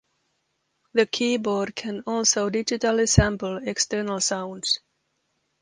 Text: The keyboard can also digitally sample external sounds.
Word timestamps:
The 0.93 1.05
keyboard 1.05 1.75
can 1.75 2.01
also 2.07 2.49
digitally 2.49 3.07
sample 3.07 3.57
external 3.57 4.19
sounds. 4.19 4.79